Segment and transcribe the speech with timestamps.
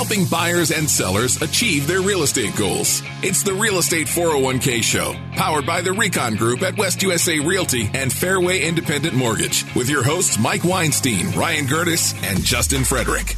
[0.00, 3.02] helping buyers and sellers achieve their real estate goals.
[3.22, 7.90] It's the Real Estate 401k Show, powered by the Recon Group at West USA Realty
[7.92, 13.36] and Fairway Independent Mortgage, with your hosts Mike Weinstein, Ryan Gertis, and Justin Frederick.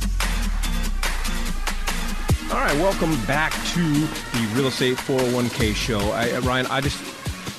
[2.53, 5.99] All right, welcome back to the Real Estate 401k Show.
[6.13, 7.03] I, Ryan, I just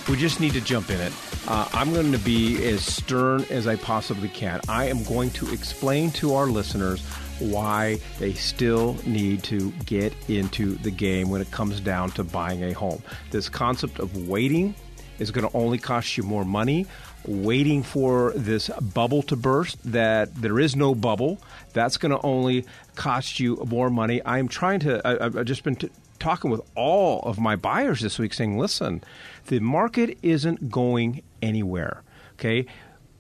[0.07, 1.11] we just need to jump in it.
[1.45, 4.61] Uh, I'm going to be as stern as I possibly can.
[4.69, 7.03] I am going to explain to our listeners
[7.39, 12.63] why they still need to get into the game when it comes down to buying
[12.63, 13.01] a home.
[13.31, 14.75] This concept of waiting
[15.19, 16.85] is going to only cost you more money.
[17.25, 21.39] Waiting for this bubble to burst, that there is no bubble,
[21.71, 24.21] that's going to only cost you more money.
[24.25, 28.19] I'm trying to, I, have just been t- talking with all of my buyers this
[28.19, 29.01] week saying, listen,
[29.47, 32.03] the market isn't going anywhere.
[32.33, 32.65] Okay.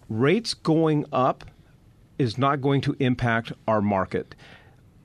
[0.09, 1.45] Rates going up
[2.17, 4.35] is not going to impact our market.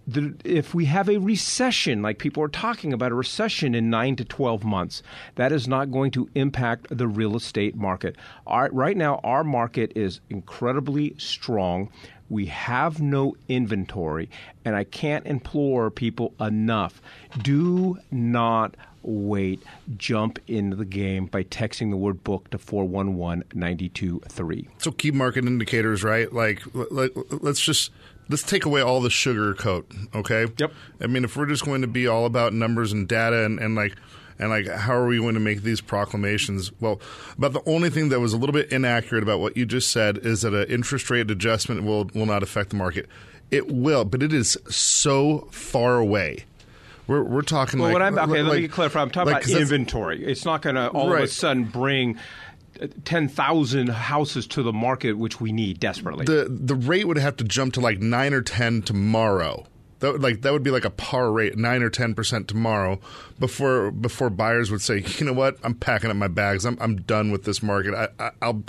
[0.07, 4.17] The, if we have a recession, like people are talking about a recession in nine
[4.17, 5.03] to 12 months,
[5.35, 8.17] that is not going to impact the real estate market.
[8.47, 11.91] Our, right now, our market is incredibly strong.
[12.31, 14.29] We have no inventory,
[14.65, 17.01] and I can't implore people enough.
[17.43, 19.63] Do not wait.
[19.97, 24.69] Jump into the game by texting the word book to 411 923.
[24.79, 26.33] So, key market indicators, right?
[26.33, 27.91] Like, let, let's just
[28.29, 30.47] let's take away all the sugar coat, okay?
[30.57, 30.73] Yep.
[31.01, 33.75] I mean, if we're just going to be all about numbers and data and, and
[33.75, 33.95] like
[34.39, 37.01] and like how are we going to make these proclamations well
[37.37, 40.19] about the only thing that was a little bit inaccurate about what you just said
[40.19, 43.09] is that an interest rate adjustment will will not affect the market
[43.51, 46.45] it will but it is so far away
[47.09, 49.01] we're, we're talking well, like, I'm, okay, like, let me clarify.
[49.01, 50.23] I'm talking like, about inventory.
[50.23, 51.23] It's not going to all right.
[51.23, 52.19] of a sudden bring
[53.05, 56.25] 10,000 houses to the market, which we need desperately.
[56.25, 59.67] The, the rate would have to jump to like 9 or 10 tomorrow
[60.01, 63.01] that would like that would be like a par rate, nine or ten percent tomorrow,
[63.39, 66.65] before before buyers would say, you know what, I'm packing up my bags.
[66.65, 67.95] I'm I'm done with this market.
[67.95, 68.65] I, I will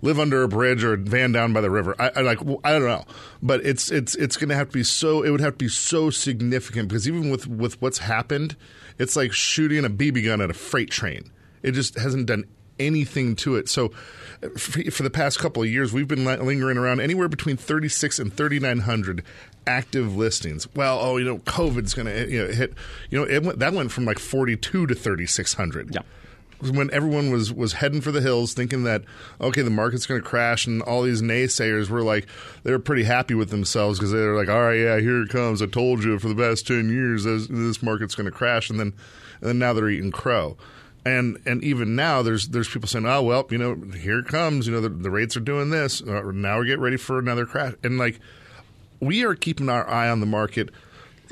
[0.00, 1.94] live under a bridge or a van down by the river.
[1.98, 3.04] I, I like I don't know,
[3.42, 5.22] but it's it's it's going to have to be so.
[5.22, 8.56] It would have to be so significant because even with with what's happened,
[8.98, 11.30] it's like shooting a BB gun at a freight train.
[11.62, 12.44] It just hasn't done
[12.78, 13.68] anything to it.
[13.68, 13.88] So
[14.56, 19.22] for the past couple of years, we've been lingering around anywhere between 36 and 3,900
[19.66, 20.66] active listings.
[20.74, 22.74] Well, oh, you know, COVID's going to you know, hit.
[23.10, 25.94] You know, went, that went from like 42 to 3,600.
[25.94, 26.02] Yeah
[26.70, 29.02] when everyone was was heading for the hills, thinking that
[29.40, 32.26] okay, the market's going to crash, and all these naysayers were like
[32.62, 35.28] they were pretty happy with themselves because they were like, all right, yeah, here it
[35.28, 35.60] comes.
[35.60, 38.78] I told you for the past ten years this, this market's going to crash, and
[38.78, 38.92] then
[39.40, 40.56] and then now they're eating crow
[41.04, 44.66] and and even now there's there's people saying oh well you know here it comes
[44.66, 47.44] you know the, the rates are doing this uh, now we're getting ready for another
[47.44, 48.20] crash and like
[49.00, 50.70] we are keeping our eye on the market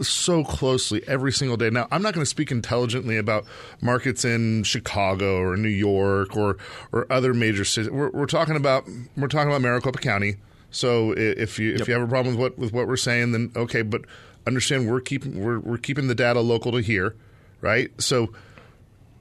[0.02, 1.70] so closely every single day.
[1.70, 3.44] Now, I'm not going to speak intelligently about
[3.80, 6.56] markets in Chicago or New York or
[6.92, 7.90] or other major cities.
[7.90, 10.36] We're, we're talking about we're talking about Maricopa County.
[10.70, 11.88] So if you if yep.
[11.88, 13.82] you have a problem with what with what we're saying, then okay.
[13.82, 14.02] But
[14.46, 17.14] understand we're keeping we're we're keeping the data local to here,
[17.60, 17.90] right?
[18.00, 18.32] So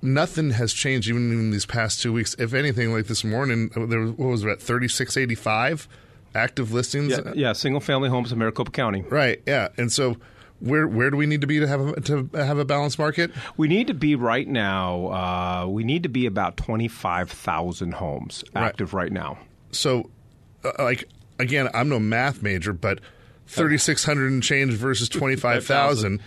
[0.02, 2.36] nothing has changed even in these past two weeks.
[2.40, 5.88] If anything, like this morning, uh, there was, what was it, thirty six eighty five
[6.36, 7.12] active listings.
[7.12, 9.02] Yeah, yeah, single family homes in Maricopa County.
[9.02, 9.42] Right.
[9.46, 10.18] Yeah, and so.
[10.62, 13.32] Where where do we need to be to have a, to have a balanced market?
[13.56, 15.08] We need to be right now.
[15.08, 19.40] Uh, we need to be about twenty five thousand homes active right, right now.
[19.72, 20.09] So,
[20.66, 21.08] uh, like
[21.40, 23.00] again, I'm no math major, but
[23.48, 26.20] thirty six hundred and change versus twenty five thousand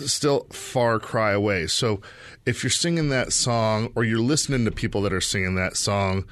[0.00, 1.66] still far cry away.
[1.66, 2.00] So
[2.46, 6.24] if you're singing that song or you're listening to people that are singing that song,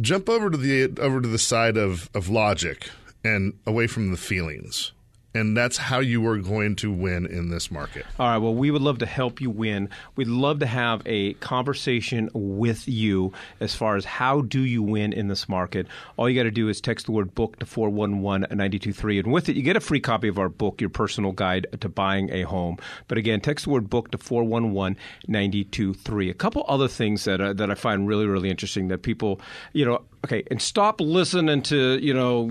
[0.00, 2.90] jump over to the over to the side of, of logic
[3.24, 4.92] and away from the feelings
[5.34, 8.06] and that's how you are going to win in this market.
[8.18, 8.38] All right.
[8.38, 9.90] Well, we would love to help you win.
[10.16, 15.12] We'd love to have a conversation with you as far as how do you win
[15.12, 15.86] in this market.
[16.16, 19.56] All you got to do is text the word book to 411-923 and with it
[19.56, 22.78] you get a free copy of our book, Your Personal Guide to Buying a Home.
[23.06, 26.30] But again, text the word book to 411-923.
[26.30, 29.40] A couple other things that uh, that I find really really interesting that people,
[29.72, 32.50] you know, okay, and stop listening to, you know,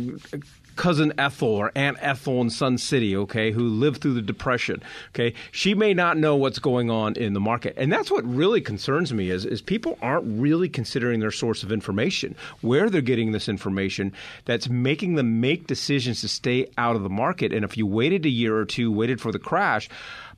[0.78, 5.34] cousin Ethel or Aunt Ethel in Sun City, okay, who lived through the Depression, okay,
[5.52, 7.74] she may not know what's going on in the market.
[7.78, 11.72] And that's what really concerns me is, is people aren't really considering their source of
[11.72, 14.14] information, where they're getting this information
[14.46, 17.52] that's making them make decisions to stay out of the market.
[17.52, 19.90] And if you waited a year or two, waited for the crash,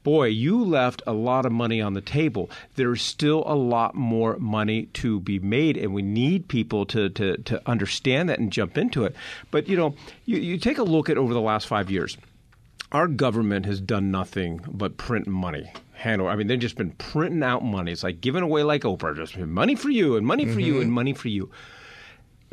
[0.03, 2.49] boy, you left a lot of money on the table.
[2.75, 7.37] There's still a lot more money to be made, and we need people to, to,
[7.37, 9.15] to understand that and jump into it.
[9.51, 12.17] But, you know, you, you take a look at over the last five years
[12.91, 15.71] our government has done nothing but print money.
[15.93, 16.27] Handle.
[16.29, 17.91] I mean, they've just been printing out money.
[17.91, 20.59] It's like giving away like Oprah, just money for you and money for mm-hmm.
[20.61, 21.51] you and money for you.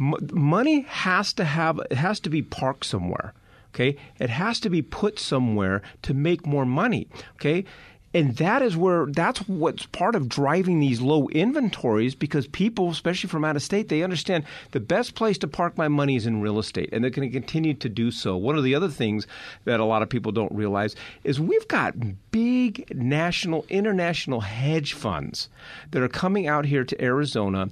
[0.01, 3.35] M- money has to have it has to be parked somewhere.
[3.77, 7.09] Okay, it has to be put somewhere to make more money.
[7.35, 7.67] Okay,
[8.15, 13.29] and that is where that's what's part of driving these low inventories because people, especially
[13.29, 16.41] from out of state, they understand the best place to park my money is in
[16.41, 18.35] real estate, and they're going to continue to do so.
[18.35, 19.27] One of the other things
[19.67, 21.95] that a lot of people don't realize is we've got
[22.31, 25.51] big national, international hedge funds
[25.91, 27.69] that are coming out here to Arizona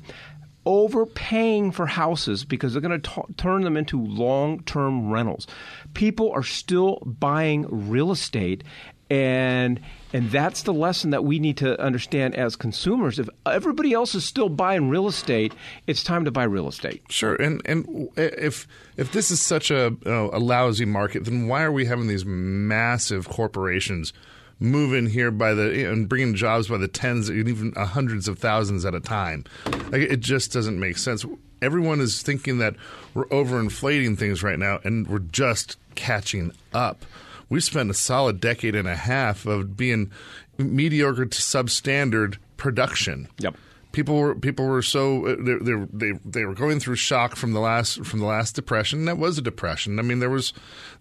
[0.67, 5.47] overpaying for houses because they're going to turn them into long term rentals.
[5.95, 8.65] People are still buying real estate
[9.11, 9.81] and
[10.13, 13.19] and that's the lesson that we need to understand as consumers.
[13.19, 15.53] If everybody else is still buying real estate,
[15.87, 17.03] it's time to buy real estate.
[17.11, 18.67] Sure, and and if
[18.97, 22.25] if this is such a uh, a lousy market, then why are we having these
[22.25, 24.13] massive corporations?
[24.61, 28.39] Move in here by the and bringing jobs by the tens and even hundreds of
[28.39, 29.45] thousands at a time.
[29.67, 31.25] Like it just doesn't make sense.
[31.63, 32.77] Everyone is thinking that
[33.15, 37.05] we're overinflating things right now, and we're just catching up
[37.49, 40.11] we spent a solid decade and a half of being
[40.59, 43.29] mediocre to substandard production.
[43.39, 43.57] Yep.
[43.95, 47.53] People were people were so uh, they, they they they were going through shock from
[47.53, 49.05] the last from the last depression.
[49.05, 49.99] That was a depression.
[49.99, 50.53] I mean, there was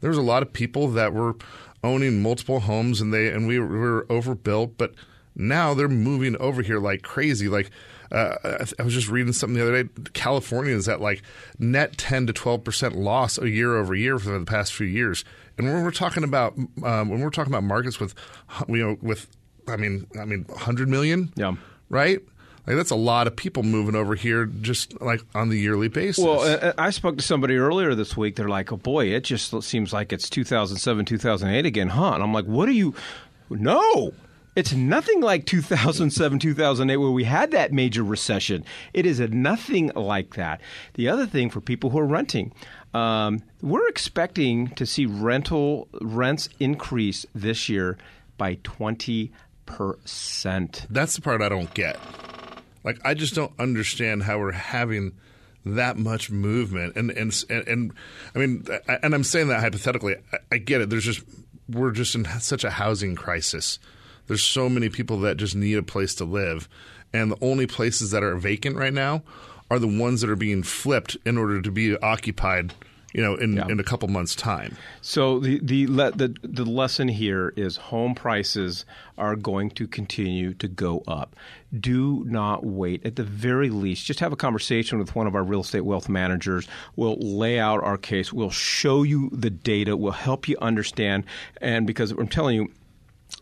[0.01, 1.35] there was a lot of people that were
[1.83, 4.93] owning multiple homes, and they and we were overbuilt, but
[5.35, 7.47] now they're moving over here like crazy.
[7.47, 7.71] Like
[8.11, 9.89] uh, I was just reading something the other day.
[10.13, 11.23] California is at like
[11.57, 15.25] net ten to twelve percent loss a year over year for the past few years.
[15.57, 18.13] And when we're talking about um, when we're talking about markets with
[18.67, 19.27] you know with
[19.67, 21.55] I mean I mean 100 million, yeah,
[21.89, 22.19] right.
[22.65, 26.23] Like that's a lot of people moving over here just like on the yearly basis.
[26.23, 28.37] Well, I spoke to somebody earlier this week.
[28.37, 32.33] They're like, "Oh boy, it just seems like it's 2007, 2008 again, huh?" And I'm
[32.33, 32.95] like, "What are you?
[33.49, 34.13] No,
[34.55, 38.63] it's nothing like 2007, 2008, where we had that major recession.
[38.93, 40.61] It is nothing like that.
[40.93, 42.53] The other thing for people who are renting,
[42.93, 47.97] um, we're expecting to see rental rents increase this year
[48.37, 49.31] by 20%.
[50.89, 51.97] That's the part I don't get.
[52.83, 55.13] Like, I just don't understand how we're having
[55.65, 56.95] that much movement.
[56.95, 57.93] And, and, and, and
[58.35, 58.65] I mean,
[59.01, 60.89] and I'm saying that hypothetically, I, I get it.
[60.89, 61.23] There's just,
[61.69, 63.79] we're just in such a housing crisis.
[64.27, 66.67] There's so many people that just need a place to live.
[67.13, 69.23] And the only places that are vacant right now
[69.69, 72.73] are the ones that are being flipped in order to be occupied
[73.13, 73.67] you know, in, yeah.
[73.67, 74.75] in a couple months' time.
[75.01, 78.85] So the the, the the lesson here is home prices
[79.17, 81.35] are going to continue to go up.
[81.77, 83.05] Do not wait.
[83.05, 86.09] At the very least, just have a conversation with one of our real estate wealth
[86.09, 86.67] managers.
[86.95, 88.33] We'll lay out our case.
[88.33, 89.95] We'll show you the data.
[89.95, 91.25] We'll help you understand.
[91.61, 92.71] And because I'm telling you,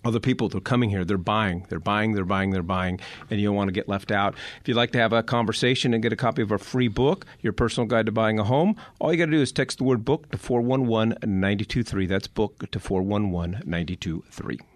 [0.03, 2.99] other people that are coming here, they're buying, they're buying, they're buying, they're buying,
[3.29, 4.35] and you don't want to get left out.
[4.61, 7.25] If you'd like to have a conversation and get a copy of our free book,
[7.41, 9.83] Your Personal Guide to Buying a Home, all you got to do is text the
[9.83, 12.05] word book to 411 923.
[12.05, 14.70] That's book to 411 923.